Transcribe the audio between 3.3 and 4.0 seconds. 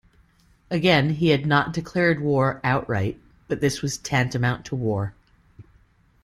but this was